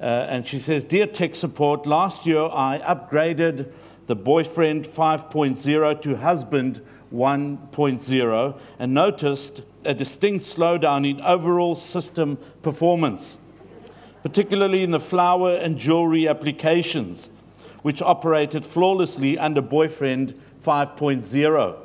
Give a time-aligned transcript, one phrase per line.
[0.00, 3.70] uh, and she says, Dear tech support, last year I upgraded
[4.06, 6.80] the boyfriend 5.0 to husband
[7.12, 13.36] 1.0 and noticed a distinct slowdown in overall system performance,
[14.22, 17.30] particularly in the flower and jewelry applications,
[17.82, 21.78] which operated flawlessly under boyfriend 5.0.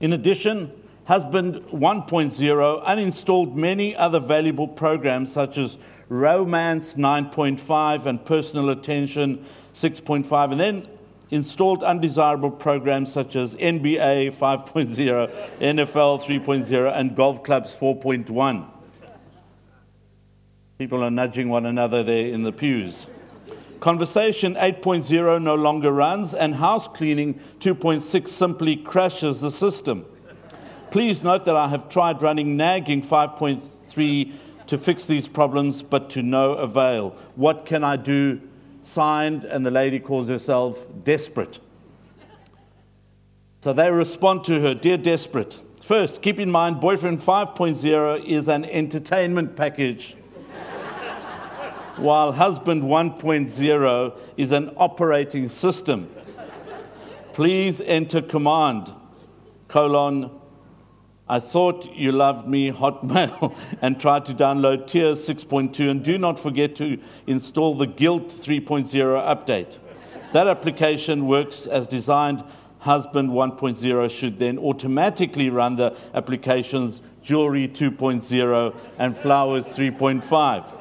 [0.00, 0.72] In addition,
[1.06, 10.50] Husband 1.0 uninstalled many other valuable programs such as Romance 9.5 and Personal Attention 6.5,
[10.50, 10.88] and then
[11.30, 18.66] installed undesirable programs such as NBA 5.0, NFL 3.0, and Golf Clubs 4.1.
[20.78, 23.06] People are nudging one another there in the pews.
[23.78, 30.04] Conversation 8.0 no longer runs, and house cleaning 2.6 simply crashes the system.
[30.96, 34.32] Please note that I have tried running nagging 5.3
[34.66, 37.10] to fix these problems, but to no avail.
[37.34, 38.40] What can I do?
[38.82, 41.58] Signed, and the lady calls herself Desperate.
[43.60, 48.64] So they respond to her Dear Desperate, first, keep in mind Boyfriend 5.0 is an
[48.64, 50.16] entertainment package,
[51.96, 56.08] while Husband 1.0 is an operating system.
[57.34, 58.94] Please enter command
[59.68, 60.30] colon
[61.28, 65.90] I thought you loved me, Hotmail, and tried to download Tears 6.2.
[65.90, 69.78] And do not forget to install the Guilt 3.0 update.
[70.32, 72.44] That application works as designed.
[72.78, 80.72] Husband 1.0 should then automatically run the applications Jewelry 2.0 and Flowers 3.5.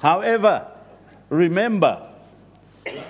[0.00, 0.66] However,
[1.28, 2.08] remember,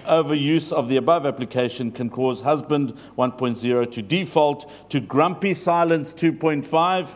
[0.07, 7.09] overuse of the above application can cause husband 1.0 to default to grumpy silence 2.5,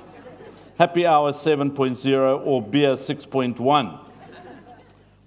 [0.78, 4.00] happy hour 7.0, or beer 6.1.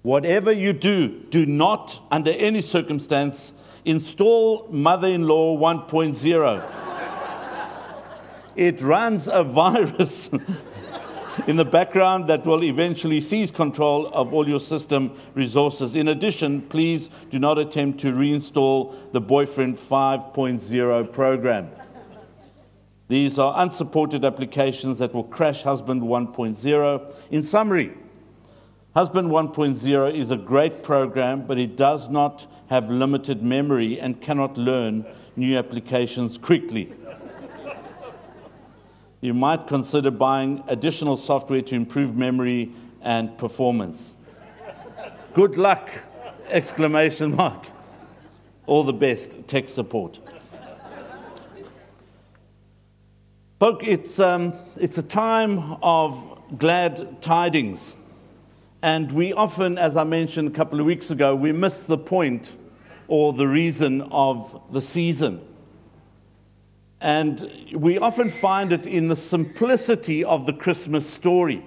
[0.02, 3.52] Whatever you do, do not, under any circumstance,
[3.84, 6.70] install mother in law 1.0.
[8.56, 10.30] It runs a virus
[11.46, 15.94] in the background that will eventually seize control of all your system resources.
[15.94, 21.70] In addition, please do not attempt to reinstall the Boyfriend 5.0 program.
[23.08, 27.14] These are unsupported applications that will crash Husband 1.0.
[27.30, 27.92] In summary,
[28.94, 34.56] Husband 1.0 is a great program, but it does not have limited memory and cannot
[34.56, 35.04] learn
[35.36, 36.92] new applications quickly
[39.24, 42.70] you might consider buying additional software to improve memory
[43.00, 44.12] and performance.
[45.32, 45.88] Good luck!
[46.48, 47.64] Exclamation mark.
[48.66, 50.18] All the best, tech support.
[53.58, 57.96] Folk, it's, um, it's a time of glad tidings.
[58.82, 62.54] And we often, as I mentioned a couple of weeks ago, we miss the point
[63.08, 65.40] or the reason of the season.
[67.04, 71.62] And we often find it in the simplicity of the Christmas story.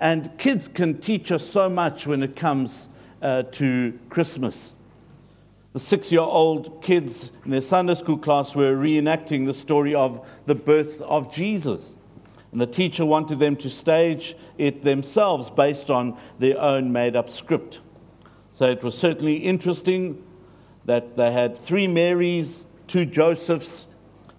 [0.00, 2.88] And kids can teach us so much when it comes
[3.22, 4.72] uh, to Christmas.
[5.74, 10.28] The six year old kids in their Sunday school class were reenacting the story of
[10.46, 11.92] the birth of Jesus.
[12.50, 17.30] And the teacher wanted them to stage it themselves based on their own made up
[17.30, 17.78] script.
[18.54, 20.20] So it was certainly interesting
[20.84, 23.84] that they had three Marys, two Josephs,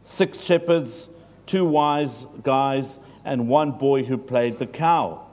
[0.09, 1.07] six shepherds,
[1.45, 5.23] two wise guys, and one boy who played the cow.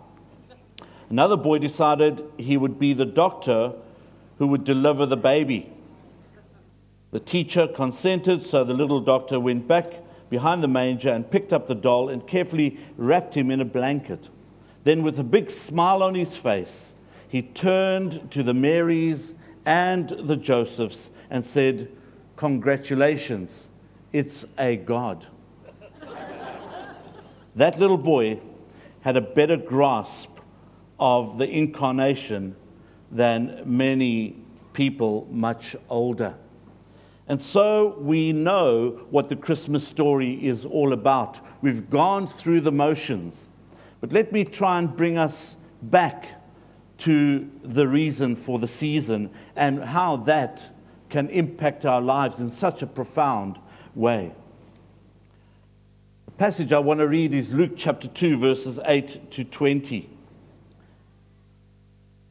[1.09, 3.73] Another boy decided he would be the doctor
[4.39, 5.73] who would deliver the baby.
[7.11, 9.95] The teacher consented, so the little doctor went back
[10.29, 14.29] behind the manger and picked up the doll and carefully wrapped him in a blanket.
[14.85, 16.95] Then, with a big smile on his face,
[17.27, 19.35] he turned to the Marys
[19.65, 21.91] and the Josephs and said,
[22.37, 23.69] Congratulations,
[24.13, 25.27] it's a God.
[27.57, 28.41] that little boy
[29.01, 30.31] had a better grasp
[30.99, 32.57] of the incarnation
[33.11, 34.37] than many
[34.73, 36.35] people much older.
[37.29, 41.41] And so we know what the Christmas story is all about.
[41.61, 43.49] We've gone through the motions.
[44.01, 46.43] But let me try and bring us back
[46.99, 50.71] to the reason for the season and how that
[51.09, 53.59] can impact our lives in such a profound
[53.97, 54.33] way.
[56.27, 60.11] The passage I want to read is Luke chapter 2, verses 8 to 20.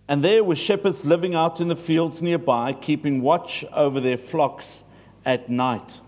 [0.08, 4.84] And there were shepherds living out in the fields nearby, keeping watch over their flocks
[5.26, 6.00] at night.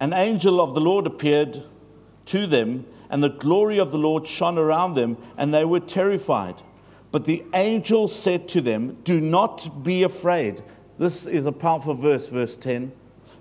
[0.00, 1.62] An angel of the Lord appeared
[2.26, 6.62] to them, and the glory of the Lord shone around them, and they were terrified.
[7.12, 10.62] But the angel said to them, Do not be afraid.
[10.98, 12.92] This is a powerful verse, verse 10.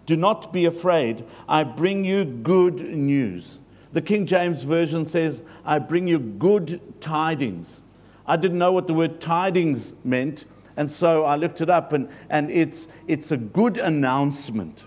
[0.05, 1.25] Do not be afraid.
[1.47, 3.59] I bring you good news.
[3.93, 7.81] The King James Version says, I bring you good tidings.
[8.27, 12.09] I didn't know what the word tidings meant, and so I looked it up, and,
[12.29, 14.85] and it's, it's a good announcement.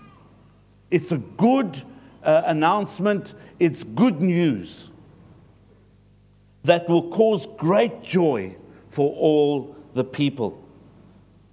[0.91, 1.83] It's a good
[2.23, 4.89] uh, announcement, it's good news
[6.63, 8.55] that will cause great joy
[8.89, 10.63] for all the people.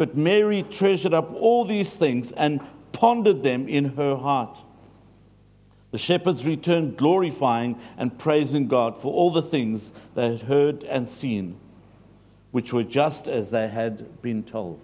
[0.00, 2.62] But Mary treasured up all these things and
[2.92, 4.58] pondered them in her heart.
[5.90, 11.06] The shepherds returned, glorifying and praising God for all the things they had heard and
[11.06, 11.60] seen,
[12.50, 14.80] which were just as they had been told.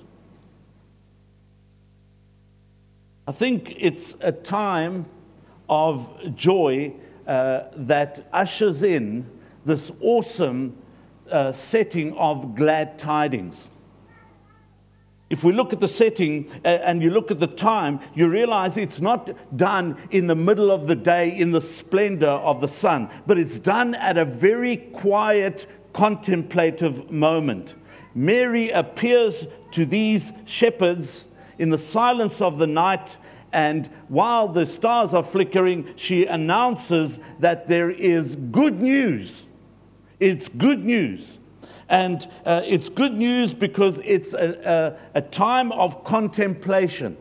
[3.26, 5.06] I think it's a time
[5.66, 6.92] of joy
[7.26, 9.24] uh, that ushers in
[9.64, 10.76] this awesome
[11.30, 13.68] uh, setting of glad tidings.
[15.28, 18.76] If we look at the setting uh, and you look at the time, you realize
[18.76, 23.11] it's not done in the middle of the day in the splendor of the sun,
[23.26, 27.75] but it's done at a very quiet, contemplative moment.
[28.14, 31.26] Mary appears to these shepherds
[31.58, 33.17] in the silence of the night,
[33.52, 39.46] and while the stars are flickering, she announces that there is good news.
[40.20, 41.38] It's good news.
[41.88, 47.17] And uh, it's good news because it's a, a, a, time of contemplation.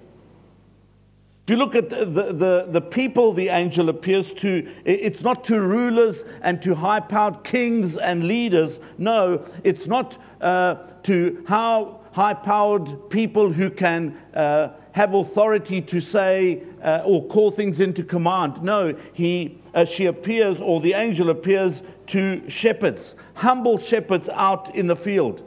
[1.45, 5.61] If you look at the, the, the people the angel appears to, it's not to
[5.61, 8.79] rulers and to high powered kings and leaders.
[8.97, 15.99] No, it's not uh, to how high powered people who can uh, have authority to
[15.99, 18.63] say uh, or call things into command.
[18.63, 24.87] No, he, uh, she appears, or the angel appears to shepherds, humble shepherds out in
[24.87, 25.43] the field,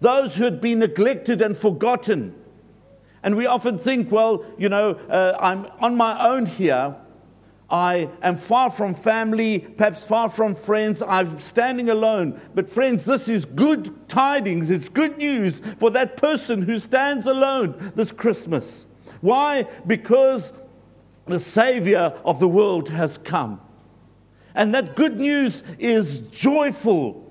[0.00, 2.34] those who had been neglected and forgotten.
[3.22, 6.96] And we often think, well, you know, uh, I'm on my own here.
[7.68, 11.02] I am far from family, perhaps far from friends.
[11.02, 12.40] I'm standing alone.
[12.54, 14.70] But, friends, this is good tidings.
[14.70, 18.86] It's good news for that person who stands alone this Christmas.
[19.20, 19.66] Why?
[19.86, 20.52] Because
[21.26, 23.60] the Savior of the world has come.
[24.54, 27.24] And that good news is joyful.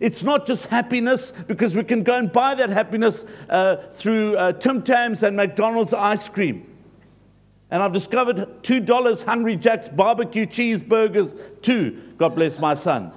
[0.00, 4.52] It's not just happiness because we can go and buy that happiness uh, through uh,
[4.52, 6.66] Tim Tams and McDonald's ice cream.
[7.70, 12.02] And I've discovered $2 Hungry Jack's barbecue cheeseburgers too.
[12.16, 13.12] God bless my son.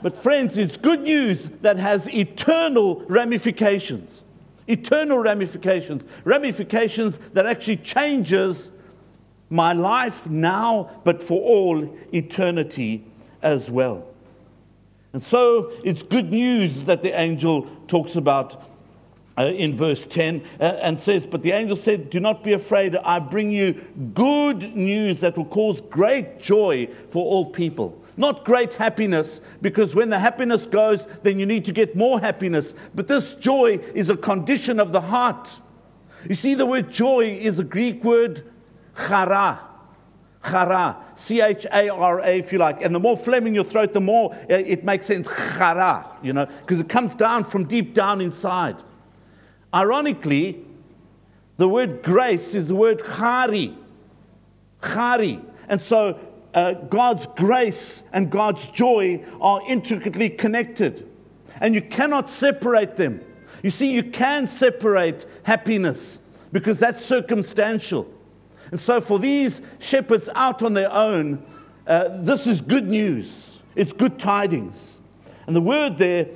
[0.00, 4.22] but, friends, it's good news that has eternal ramifications.
[4.68, 6.04] Eternal ramifications.
[6.24, 8.70] Ramifications that actually changes
[9.50, 13.04] my life now, but for all eternity
[13.42, 14.06] as well.
[15.12, 18.71] And so it's good news that the angel talks about
[19.38, 22.96] uh, in verse 10 uh, and says, But the angel said, Do not be afraid.
[22.96, 23.74] I bring you
[24.14, 27.98] good news that will cause great joy for all people.
[28.16, 32.74] Not great happiness, because when the happiness goes, then you need to get more happiness.
[32.94, 35.48] But this joy is a condition of the heart.
[36.28, 38.50] You see, the word joy is a Greek word,
[38.96, 39.60] chara.
[40.44, 42.82] Chara, C H A R A, if you like.
[42.82, 45.28] And the more phlegm in your throat, the more uh, it makes sense.
[45.28, 48.76] Chara, you know, because it comes down from deep down inside.
[49.74, 50.64] Ironically,
[51.56, 53.76] the word grace is the word chari.
[54.82, 55.44] Chari.
[55.68, 56.18] And so
[56.54, 61.08] uh, God's grace and God's joy are intricately connected.
[61.60, 63.20] And you cannot separate them.
[63.62, 66.18] You see, you can separate happiness
[66.50, 68.12] because that's circumstantial.
[68.70, 71.44] And so, for these shepherds out on their own,
[71.86, 73.60] uh, this is good news.
[73.76, 75.00] It's good tidings.
[75.46, 76.26] And the word there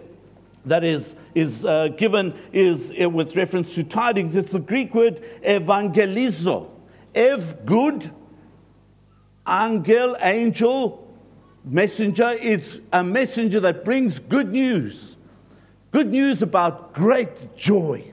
[0.66, 4.34] that is, is uh, given is uh, with reference to tidings.
[4.34, 6.70] It's the Greek word evangelizo.
[7.14, 8.10] Ev, good,
[9.46, 11.14] angel, angel,
[11.64, 12.36] messenger.
[12.40, 15.16] It's a messenger that brings good news.
[15.92, 18.12] Good news about great joy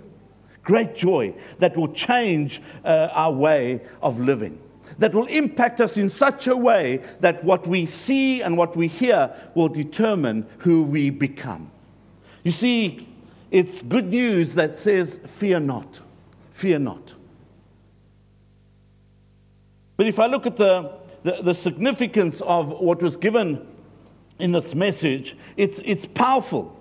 [0.64, 4.58] great joy that will change uh, our way of living,
[4.98, 8.88] that will impact us in such a way that what we see and what we
[8.88, 11.70] hear will determine who we become.
[12.44, 13.08] You see,
[13.54, 16.02] it's good news that says, Fear not,
[16.52, 17.14] fear not.
[19.96, 20.92] But if I look at the,
[21.22, 23.66] the, the significance of what was given
[24.40, 26.76] in this message, it's, it's powerful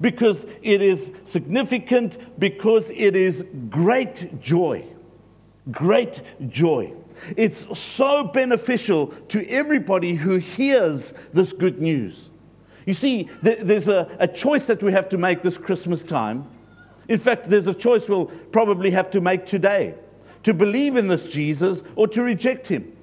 [0.00, 4.82] because it is significant, because it is great joy.
[5.70, 6.94] Great joy.
[7.36, 12.30] It's so beneficial to everybody who hears this good news.
[12.86, 16.46] You see, there's a, choice that we have to make this Christmas time.
[17.08, 19.94] In fact, there's a choice we'll probably have to make today
[20.42, 22.94] to believe in this Jesus or to reject him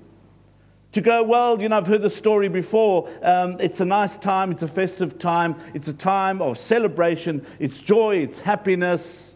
[0.91, 3.09] to go, well, you know, I've heard the story before.
[3.21, 7.79] Um, it's a nice time, it's a festive time, it's a time of celebration, it's
[7.79, 9.35] joy, it's happiness,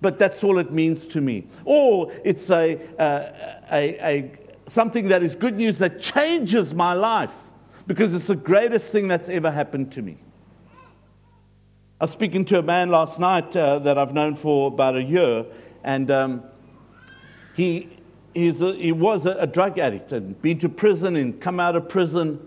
[0.00, 1.46] but that's all it means to me.
[1.64, 3.32] Or it's a, uh,
[3.70, 4.32] a, a,
[4.68, 7.34] something that is good news that changes my life
[7.86, 10.18] because it's the greatest thing that's ever happened to me.
[12.00, 15.02] I was speaking to a man last night uh, that I've known for about a
[15.02, 15.46] year,
[15.82, 16.42] and um,
[17.54, 17.88] he,
[18.34, 21.88] a, he was a, a, drug addict and been to prison and come out of
[21.88, 22.38] prison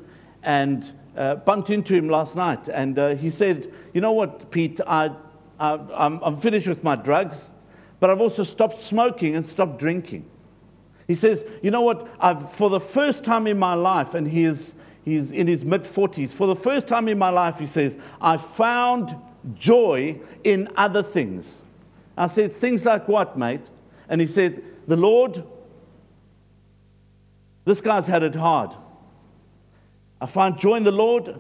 [0.44, 2.68] and uh, bumped into him last night.
[2.68, 5.16] And uh, he said, You know what, Pete, I,
[5.60, 7.50] I, I'm, I'm finished with my drugs,
[8.00, 10.30] but I've also stopped smoking and stopped drinking.
[11.08, 14.44] He says, You know what, I've, for the first time in my life, and he
[14.44, 17.98] is, he's in his mid 40s, for the first time in my life, he says,
[18.22, 19.16] I found
[19.56, 21.62] joy in other things.
[22.18, 23.70] I said, Things like what, mate?
[24.08, 25.44] And he said, The Lord
[27.70, 28.76] this guy's had it hard.
[30.20, 31.40] I found joy in the Lord.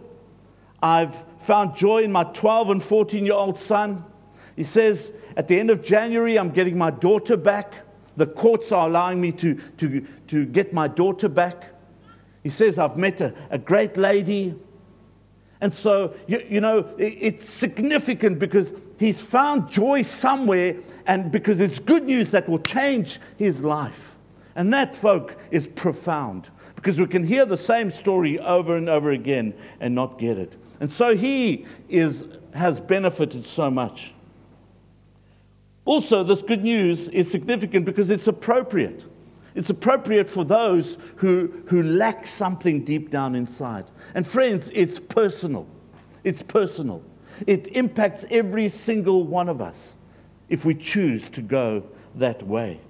[0.79, 4.05] I've found joy in my 12 and 14 year old son.
[4.55, 7.73] He says, at the end of January, I'm getting my daughter back.
[8.15, 11.73] The courts are allowing me to, to, to get my daughter back.
[12.43, 14.55] He says, I've met a, a great lady.
[15.61, 21.59] And so, you, you know, it, it's significant because he's found joy somewhere and because
[21.59, 24.15] it's good news that will change his life.
[24.55, 29.11] And that, folk, is profound because we can hear the same story over and over
[29.11, 30.55] again and not get it.
[30.79, 34.13] And so he is, has benefited so much.
[35.83, 39.05] Also, this good news is significant because it's appropriate.
[39.55, 43.85] It's appropriate for those who, who lack something deep down inside.
[44.13, 45.67] And friends, it's personal.
[46.23, 47.03] It's personal.
[47.47, 49.95] It impacts every single one of us
[50.49, 51.83] if we choose to go
[52.15, 52.81] that way.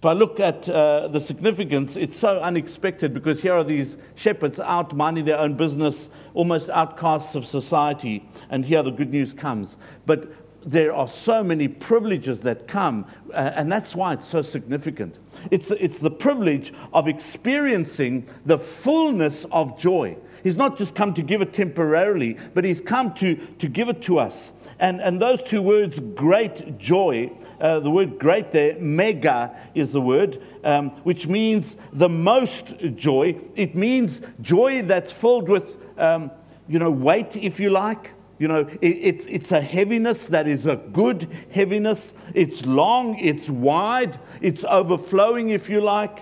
[0.00, 4.58] If I look at uh, the significance, it's so unexpected because here are these shepherds
[4.58, 9.76] out minding their own business, almost outcasts of society, and here the good news comes.
[10.06, 15.18] But there are so many privileges that come, uh, and that's why it's so significant.
[15.50, 20.16] It's, it's the privilege of experiencing the fullness of joy.
[20.42, 24.02] He's not just come to give it temporarily, but he's come to, to give it
[24.02, 24.52] to us.
[24.78, 30.00] And, and those two words, great joy, uh, the word great there, mega is the
[30.00, 33.38] word, um, which means the most joy.
[33.54, 36.30] It means joy that's filled with, um,
[36.68, 38.12] you know, weight, if you like.
[38.40, 42.14] You know, it, it's, it's a heaviness that is a good heaviness.
[42.34, 46.20] It's long, it's wide, it's overflowing, if you like.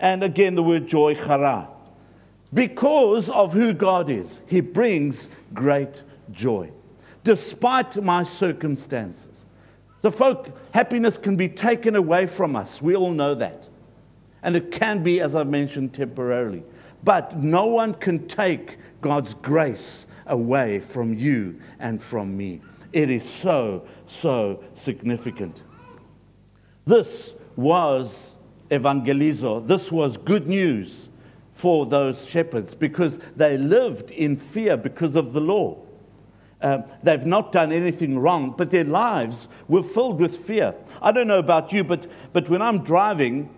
[0.00, 1.68] And again, the word joy, chara.
[2.54, 6.70] Because of who God is, He brings great joy,
[7.22, 9.44] despite my circumstances.
[10.00, 12.80] The folk, happiness can be taken away from us.
[12.80, 13.68] We all know that.
[14.42, 16.62] And it can be, as I've mentioned, temporarily.
[17.04, 22.60] But no one can take God's grace away from you and from me.
[22.92, 25.62] It is so, so significant.
[26.86, 28.36] This was
[28.70, 29.66] evangelizo.
[29.66, 31.08] This was good news
[31.52, 35.76] for those shepherds because they lived in fear because of the law.
[36.60, 40.74] Uh, they've not done anything wrong, but their lives were filled with fear.
[41.00, 43.50] I don't know about you, but, but when I'm driving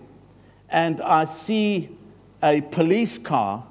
[0.69, 1.97] and I see
[2.43, 3.65] a police car,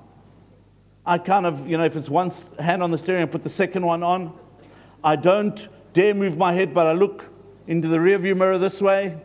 [1.09, 3.49] I kind of, you know, if it's one hand on the steering, I put the
[3.49, 4.31] second one on.
[5.03, 7.25] I don't dare move my head, but I look
[7.65, 9.19] into the rearview mirror this way.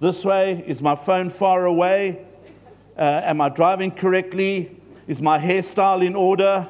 [0.00, 0.64] This way.
[0.66, 2.24] Is my phone far away?
[2.96, 4.74] Uh, am I driving correctly?
[5.08, 6.66] Is my hairstyle in order?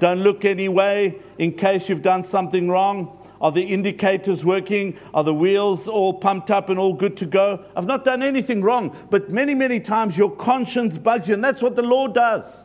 [0.00, 3.24] Don't look anyway in case you've done something wrong.
[3.40, 4.98] Are the indicators working?
[5.14, 7.64] Are the wheels all pumped up and all good to go?
[7.76, 11.62] I've not done anything wrong, but many, many times your conscience bugs you, and that's
[11.62, 12.64] what the law does.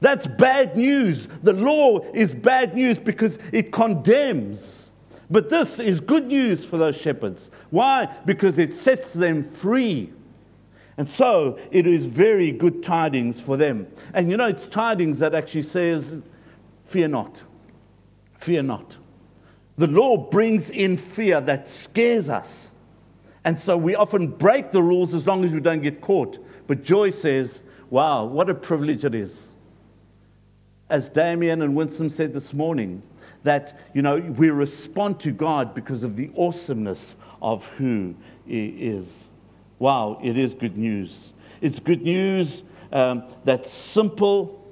[0.00, 1.28] That's bad news.
[1.42, 4.90] The law is bad news because it condemns.
[5.30, 7.50] But this is good news for those shepherds.
[7.70, 8.06] Why?
[8.24, 10.12] Because it sets them free.
[10.96, 13.86] And so it is very good tidings for them.
[14.14, 16.16] And you know, it's tidings that actually says,
[16.86, 17.42] Fear not.
[18.38, 18.96] Fear not.
[19.76, 22.70] The law brings in fear that scares us.
[23.44, 26.38] And so we often break the rules as long as we don't get caught.
[26.66, 29.48] But joy says, wow, what a privilege it is.
[30.90, 33.02] As Damien and Winston said this morning,
[33.42, 38.14] that, you know, we respond to God because of the awesomeness of who
[38.46, 39.28] He is.
[39.78, 41.32] Wow, it is good news.
[41.60, 44.66] It's good news um, that's simple,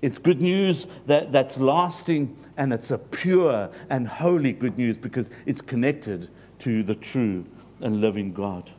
[0.00, 5.28] it's good news that, that's lasting, and it's a pure and holy good news because
[5.44, 6.28] it's connected
[6.60, 7.44] to the true
[7.80, 8.70] and living God.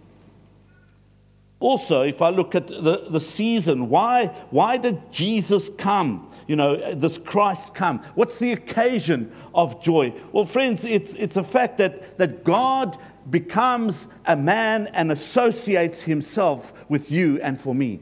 [1.60, 6.29] Also, if I look at the, the season, why, why did Jesus come?
[6.50, 8.00] You know, this Christ come?
[8.16, 10.16] What's the occasion of joy?
[10.32, 12.98] Well, friends, it's, it's a fact that, that God
[13.30, 18.00] becomes a man and associates himself with you and for me.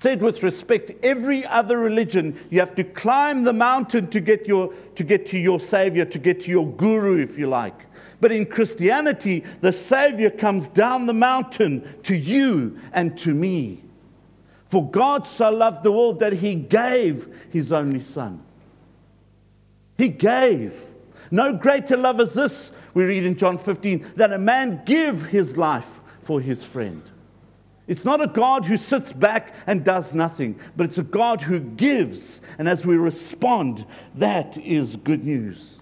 [0.00, 4.74] Said with respect, every other religion, you have to climb the mountain to get, your,
[4.96, 7.78] to get to your Savior, to get to your guru, if you like.
[8.20, 13.84] But in Christianity, the Savior comes down the mountain to you and to me.
[14.70, 18.42] For God so loved the world that He gave His only Son.
[19.98, 20.74] He gave.
[21.30, 25.56] No greater love is this, we read in John 15, that a man give his
[25.56, 27.02] life for his friend.
[27.86, 31.60] It's not a God who sits back and does nothing, but it's a God who
[31.60, 32.40] gives.
[32.58, 35.80] And as we respond, that is good news.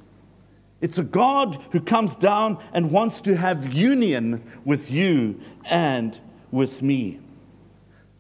[0.81, 6.19] It's a God who comes down and wants to have union with you and
[6.51, 7.21] with me.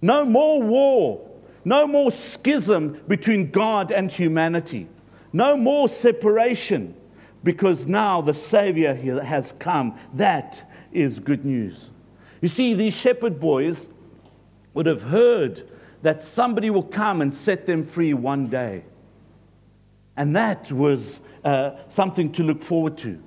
[0.00, 1.28] No more war,
[1.64, 4.88] no more schism between God and humanity,
[5.32, 6.94] no more separation,
[7.42, 9.98] because now the Savior has come.
[10.14, 11.90] That is good news.
[12.40, 13.88] You see, these shepherd boys
[14.74, 15.68] would have heard
[16.02, 18.84] that somebody will come and set them free one day.
[20.16, 23.22] And that was uh, something to look forward to.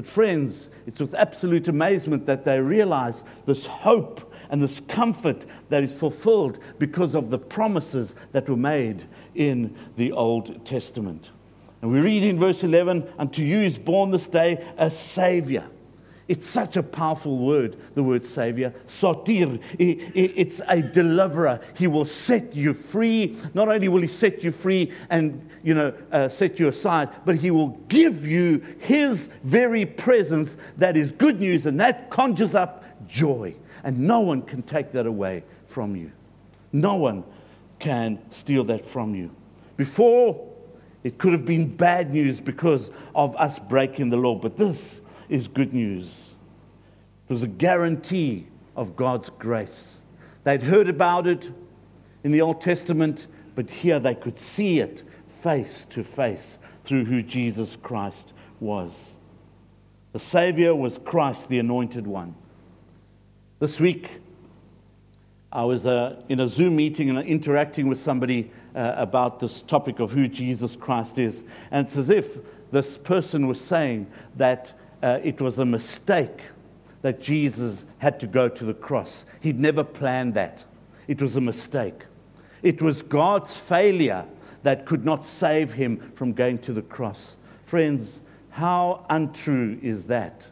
[0.00, 5.84] But, friends, it's with absolute amazement that they realize this hope and this comfort that
[5.84, 11.32] is fulfilled because of the promises that were made in the Old Testament.
[11.82, 15.66] And we read in verse 11, Unto you is born this day a Savior
[16.30, 18.72] it's such a powerful word, the word Savior.
[18.86, 19.60] Sotir.
[19.80, 21.60] It's a deliverer.
[21.76, 23.36] He will set you free.
[23.52, 27.34] Not only will He set you free and, you know, uh, set you aside, but
[27.34, 32.84] He will give you His very presence that is good news, and that conjures up
[33.08, 33.52] joy.
[33.82, 36.12] And no one can take that away from you.
[36.72, 37.24] No one
[37.80, 39.32] can steal that from you.
[39.76, 40.48] Before,
[41.02, 45.48] it could have been bad news because of us breaking the law, but this is
[45.48, 46.34] good news.
[47.28, 50.00] It was a guarantee of God's grace.
[50.44, 51.50] They'd heard about it
[52.24, 57.22] in the Old Testament, but here they could see it face to face through who
[57.22, 59.16] Jesus Christ was.
[60.12, 62.34] The Savior was Christ, the Anointed One.
[63.60, 64.10] This week,
[65.52, 70.00] I was uh, in a Zoom meeting and interacting with somebody uh, about this topic
[70.00, 71.44] of who Jesus Christ is.
[71.70, 72.38] And it's as if
[72.70, 76.40] this person was saying that uh, it was a mistake
[77.02, 79.24] that Jesus had to go to the cross.
[79.40, 80.64] He'd never planned that.
[81.08, 82.04] It was a mistake.
[82.62, 84.26] It was God's failure
[84.62, 87.36] that could not save him from going to the cross.
[87.64, 90.50] Friends, how untrue is that?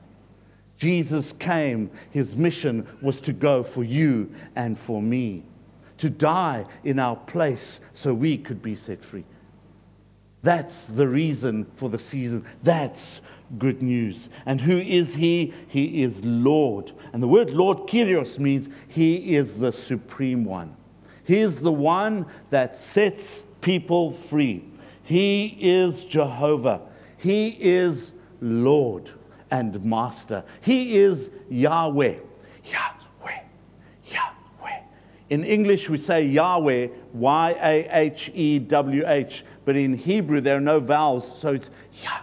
[0.78, 5.42] Jesus came, his mission was to go for you and for me,
[5.98, 9.24] to die in our place so we could be set free.
[10.42, 12.44] That's the reason for the season.
[12.62, 13.20] That's
[13.56, 14.28] good news.
[14.44, 15.54] And who is he?
[15.68, 16.92] He is Lord.
[17.12, 20.76] And the word Lord, Kyrios, means he is the supreme one.
[21.24, 24.64] He is the one that sets people free.
[25.02, 26.82] He is Jehovah.
[27.16, 29.10] He is Lord
[29.50, 30.44] and Master.
[30.60, 32.16] He is Yahweh.
[32.64, 33.40] Yahweh.
[34.06, 34.80] Yahweh.
[35.30, 40.56] In English, we say Yahweh, Y A H E W H, but in Hebrew, there
[40.56, 41.70] are no vowels, so it's
[42.02, 42.22] Yahweh,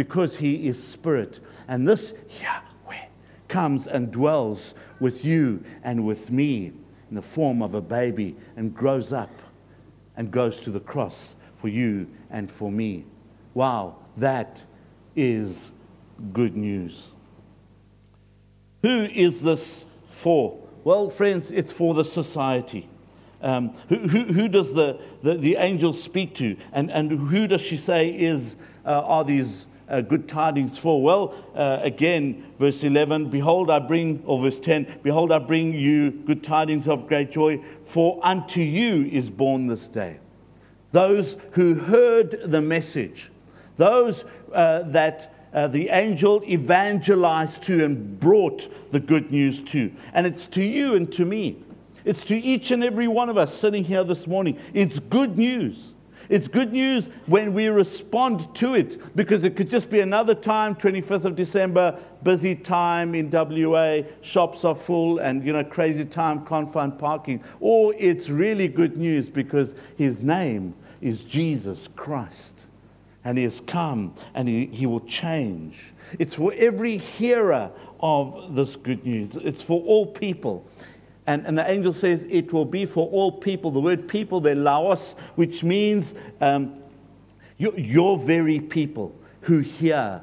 [0.00, 1.40] because He is Spirit.
[1.68, 3.04] And this Yahweh
[3.48, 6.72] comes and dwells with you and with me
[7.10, 9.28] in the form of a baby and grows up
[10.16, 13.04] and goes to the cross for you and for me.
[13.52, 14.64] Wow, that
[15.14, 15.70] is
[16.32, 17.10] good news.
[18.80, 20.66] Who is this for?
[20.82, 22.88] Well, friends, it's for the society.
[23.42, 26.56] Um, who, who, who, does the, the, the, angel speak to?
[26.72, 31.02] And, and who does she say is, uh, are these uh, good tidings for?
[31.02, 36.10] Well, uh, again, verse 11 Behold, I bring, or verse 10 Behold, I bring you
[36.10, 40.18] good tidings of great joy, for unto you is born this day.
[40.92, 43.30] Those who heard the message,
[43.76, 49.92] those uh, that uh, the angel evangelized to and brought the good news to.
[50.12, 51.62] And it's to you and to me.
[52.04, 54.58] It's to each and every one of us sitting here this morning.
[54.72, 55.92] It's good news.
[56.30, 60.76] It's good news when we respond to it because it could just be another time,
[60.76, 66.46] 25th of December, busy time in WA, shops are full, and you know, crazy time,
[66.46, 67.42] can't find parking.
[67.58, 72.66] Or it's really good news because his name is Jesus Christ
[73.24, 75.92] and he has come and he, he will change.
[76.20, 80.64] It's for every hearer of this good news, it's for all people.
[81.30, 83.70] And, and the angel says it will be for all people.
[83.70, 86.82] The word people, they laos, which means um,
[87.56, 90.22] your, your very people who hear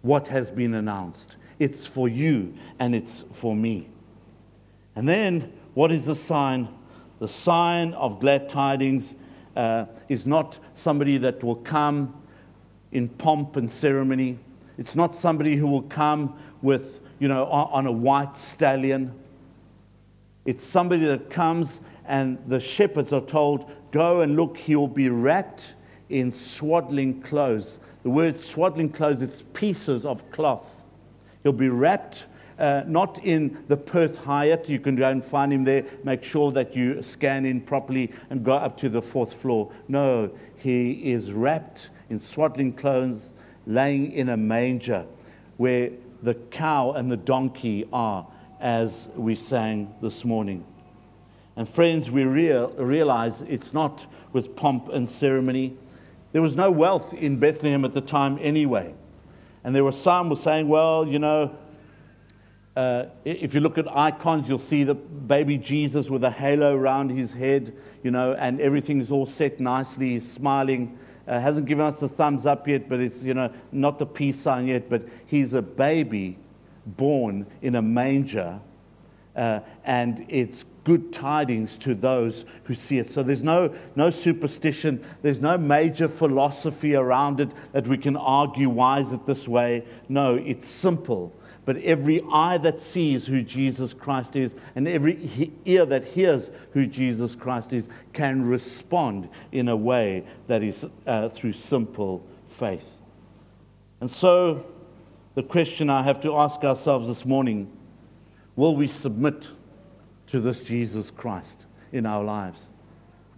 [0.00, 1.36] what has been announced.
[1.58, 3.90] It's for you and it's for me.
[4.94, 6.68] And then, what is the sign?
[7.18, 9.16] The sign of glad tidings
[9.54, 12.22] uh, is not somebody that will come
[12.90, 14.38] in pomp and ceremony.
[14.78, 19.12] It's not somebody who will come with, you know, on, on a white stallion.
[20.46, 25.74] It's somebody that comes and the shepherds are told, Go and look, he'll be wrapped
[26.08, 27.78] in swaddling clothes.
[28.02, 30.82] The word swaddling clothes, it's pieces of cloth.
[31.42, 32.26] He'll be wrapped
[32.58, 34.68] uh, not in the Perth Hyatt.
[34.68, 35.84] You can go and find him there.
[36.04, 39.72] Make sure that you scan in properly and go up to the fourth floor.
[39.88, 43.30] No, he is wrapped in swaddling clothes,
[43.66, 45.04] laying in a manger
[45.56, 45.90] where
[46.22, 48.26] the cow and the donkey are,
[48.60, 50.64] as we sang this morning.
[51.56, 55.76] And friends, we real, realize it's not with pomp and ceremony.
[56.32, 58.94] There was no wealth in Bethlehem at the time anyway.
[59.64, 61.56] And there were some were saying, well, you know,
[62.76, 67.08] uh, if you look at icons, you'll see the baby Jesus with a halo around
[67.08, 70.10] his head, you know, and everything's all set nicely.
[70.10, 70.98] He's smiling.
[71.26, 74.38] Uh, hasn't given us the thumbs up yet, but it's, you know, not the peace
[74.38, 76.38] sign yet, but he's a baby
[76.86, 78.60] born in a manger,
[79.34, 83.10] uh, and it's good tidings to those who see it.
[83.10, 88.68] So there's no, no superstition, there's no major philosophy around it that we can argue
[88.68, 89.84] why is it this way.
[90.08, 91.34] No, it's simple
[91.66, 96.86] but every eye that sees who Jesus Christ is and every ear that hears who
[96.86, 102.88] Jesus Christ is can respond in a way that is uh, through simple faith.
[104.00, 104.64] And so,
[105.36, 107.70] the question I have to ask ourselves this morning
[108.56, 109.50] will we submit
[110.28, 112.70] to this Jesus Christ in our lives?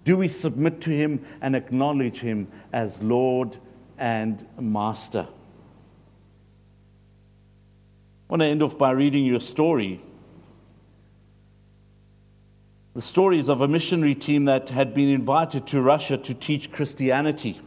[0.05, 3.59] Do we submit to him and acknowledge him as Lord
[3.99, 5.27] and Master?
[8.29, 10.01] I want to end off by reading you a story.
[12.95, 17.61] The stories of a missionary team that had been invited to Russia to teach Christianity.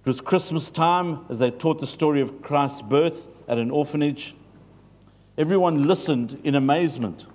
[0.00, 4.34] It was Christmas time as they taught the story of Christ's birth at an orphanage.
[5.36, 7.26] Everyone listened in amazement.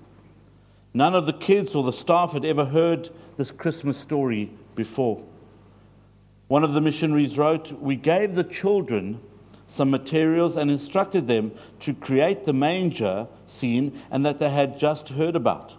[0.93, 5.24] None of the kids or the staff had ever heard this Christmas story before.
[6.48, 9.19] One of the missionaries wrote, We gave the children
[9.67, 15.10] some materials and instructed them to create the manger scene and that they had just
[15.10, 15.76] heard about.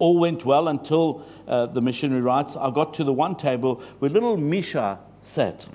[0.00, 4.10] All went well until uh, the missionary writes, I got to the one table where
[4.10, 5.66] little Misha sat.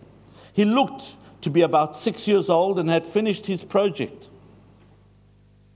[0.51, 1.15] He looked
[1.45, 4.29] to be about six years old and had finished his project.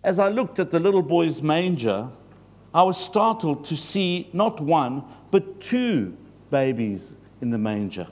[0.04, 2.10] As I looked at the little boy's manger,
[2.74, 6.18] I was startled to see not one, but two
[6.50, 8.08] babies in the manger.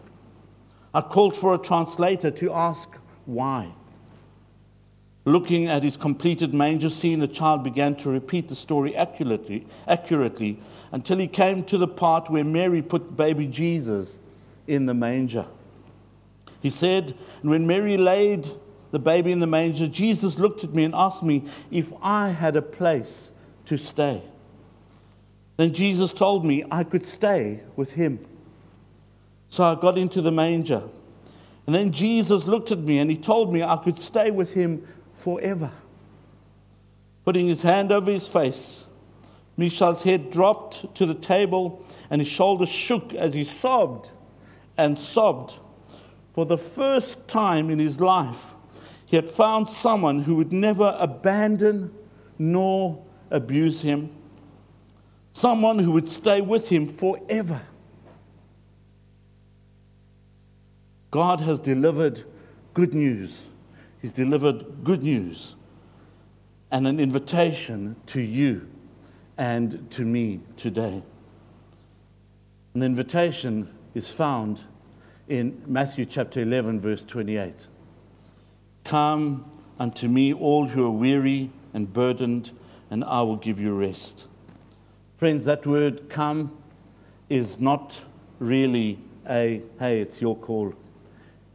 [0.93, 2.89] I called for a translator to ask
[3.26, 3.72] why.
[5.26, 10.60] Looking at his completed manger scene, the child began to repeat the story accurately, accurately
[10.91, 14.20] until he came to the part where Mary put baby Jesus
[14.67, 15.48] in the manger.
[16.62, 18.50] He said, And when Mary laid
[18.91, 22.56] the baby in the manger, Jesus looked at me and asked me if I had
[22.56, 23.32] a place
[23.65, 24.22] to stay.
[25.58, 28.26] Then Jesus told me I could stay with him.
[29.50, 30.84] So I got into the manger.
[31.65, 34.88] And then Jesus looked at me and he told me I could stay with him
[35.15, 35.72] forever.
[37.26, 38.86] Putting his hand over his face,
[39.58, 44.12] Misha's head dropped to the table and his shoulders shook as he sobbed
[44.78, 45.56] and sobbed.
[46.38, 48.54] For the first time in his life,
[49.08, 51.91] he had found someone who would never abandon
[52.38, 54.12] nor abuse him,
[55.34, 57.63] someone who would stay with him forever.
[61.10, 62.23] God has delivered
[62.76, 63.45] good news.
[64.00, 65.56] He's delivered good news
[66.69, 68.69] and an invitation to you
[69.39, 71.02] and to me today.
[72.76, 74.62] And the invitation is found
[75.28, 77.68] in Matthew chapter 11, verse 28.
[78.84, 82.52] Come unto me, all who are weary and burdened,
[82.90, 84.26] and I will give you rest.
[85.18, 86.58] Friends, that word come
[87.30, 88.00] is not
[88.40, 90.74] really a, hey, it's your call.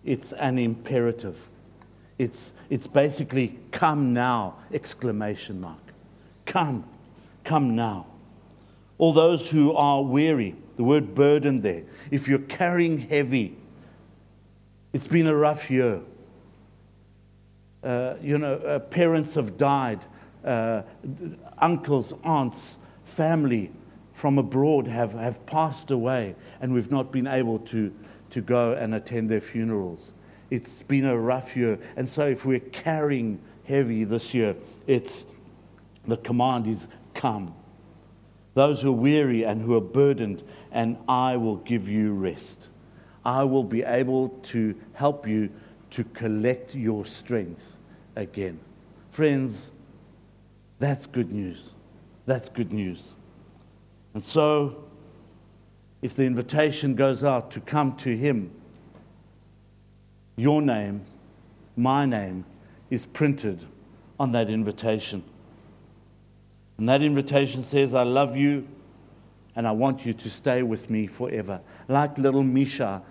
[0.05, 1.39] It's an imperative.
[2.19, 5.81] It's, it's basically come now, exclamation mark.
[6.45, 6.85] Come,
[7.45, 8.07] come now.
[8.99, 13.57] All those who are weary, the word burden there, if you're carrying heavy,
[14.93, 16.01] it's been a rough year.
[17.83, 20.01] Uh, you know, uh, parents have died,
[20.45, 20.83] uh,
[21.59, 23.73] uncles, aunts, family
[24.13, 27.93] from abroad have, have passed away, and we've not been able to,
[28.31, 30.13] to go and attend their funerals.
[30.51, 31.79] It's been a rough year.
[31.97, 34.55] And so, if we're carrying heavy this year,
[34.87, 35.25] it's
[36.07, 37.55] the command is come.
[38.55, 42.69] Those who are weary and who are burdened, and I will give you rest.
[43.25, 45.51] I will be able to help you
[45.91, 47.77] to collect your strength
[48.17, 48.59] again.
[49.11, 49.73] Friends,
[50.79, 51.71] that's good news.
[52.27, 53.15] That's good news.
[54.15, 54.85] And so,
[56.01, 58.51] if the invitation goes out to come to Him,
[60.37, 61.03] your name,
[61.77, 62.45] my name,
[62.91, 63.65] is printed
[64.19, 65.23] on that invitation.
[66.79, 68.67] And that invitation says, I love you
[69.55, 71.61] and I want you to stay with me forever.
[71.89, 73.03] Like little Misha,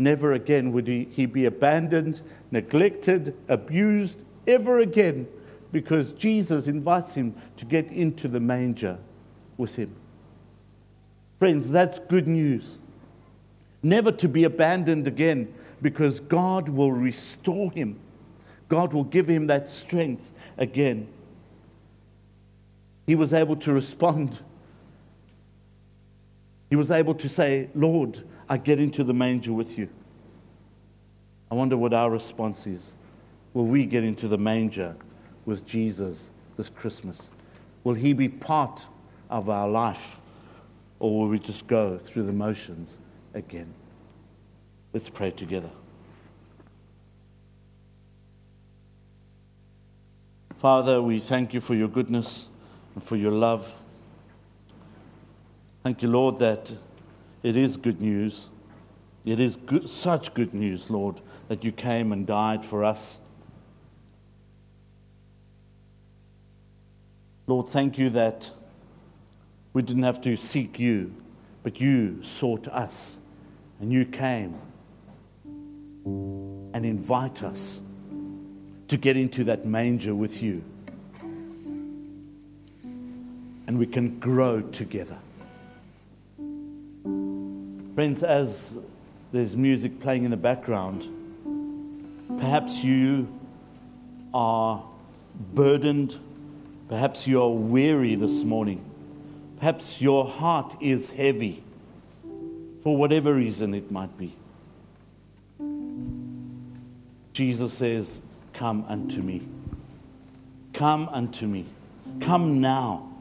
[0.00, 5.28] never again would he, he be abandoned, neglected, abused, ever again,
[5.70, 8.98] because Jesus invites him to get into the manger
[9.56, 9.94] with him.
[11.38, 12.78] Friends, that's good news.
[13.82, 17.98] Never to be abandoned again, because God will restore him.
[18.68, 21.08] God will give him that strength again.
[23.06, 24.40] He was able to respond.
[26.70, 29.88] He was able to say, Lord, I get into the manger with you.
[31.50, 32.92] I wonder what our response is.
[33.52, 34.94] Will we get into the manger
[35.44, 37.30] with Jesus this Christmas?
[37.82, 38.86] Will he be part
[39.28, 40.20] of our life?
[41.00, 42.98] Or will we just go through the motions
[43.34, 43.74] again?
[44.92, 45.70] Let's pray together.
[50.58, 52.48] Father, we thank you for your goodness
[52.94, 53.72] and for your love.
[55.82, 56.72] Thank you, Lord, that
[57.42, 58.48] it is good news.
[59.24, 63.18] It is good, such good news, Lord, that you came and died for us.
[67.46, 68.50] Lord, thank you that
[69.72, 71.14] we didn't have to seek you,
[71.62, 73.18] but you sought us
[73.80, 74.56] and you came
[76.04, 77.80] and invite us
[78.88, 80.62] to get into that manger with you.
[83.66, 85.18] And we can grow together.
[88.00, 88.78] Friends, as
[89.30, 91.06] there's music playing in the background,
[92.40, 93.28] perhaps you
[94.32, 94.82] are
[95.52, 96.18] burdened,
[96.88, 98.82] perhaps you're weary this morning,
[99.58, 101.62] perhaps your heart is heavy
[102.82, 104.34] for whatever reason it might be.
[107.34, 108.22] Jesus says,
[108.54, 109.46] Come unto me.
[110.72, 111.66] Come unto me.
[112.22, 113.12] Come now,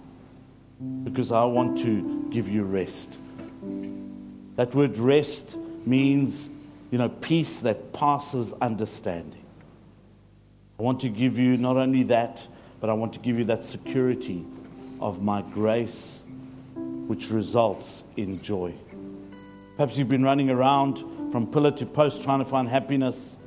[1.04, 3.18] because I want to give you rest.
[4.60, 6.50] That word rest means,
[6.92, 9.46] you know, peace that passes understanding.
[10.78, 12.46] I want to give you not only that,
[12.82, 14.46] but I want to give you that security
[15.00, 16.24] of my grace,
[16.76, 18.74] which results in joy.
[19.78, 20.98] Perhaps you've been running around
[21.32, 23.38] from pillar to post trying to find happiness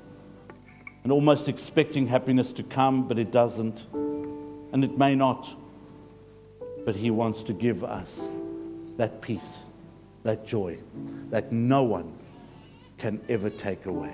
[1.02, 3.84] and almost expecting happiness to come, but it doesn't.
[3.92, 5.54] And it may not.
[6.86, 8.18] But He wants to give us
[8.96, 9.64] that peace,
[10.22, 10.78] that joy,
[11.30, 12.12] that no one
[12.98, 14.12] can ever take away.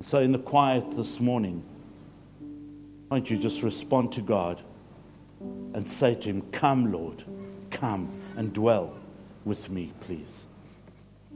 [0.00, 1.62] So, in the quiet this morning,
[3.08, 4.60] why don't you just respond to God
[5.40, 7.24] and say to Him, Come, Lord,
[7.70, 8.94] come and dwell
[9.44, 10.46] with me, please.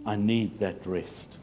[0.05, 1.39] I need that rest.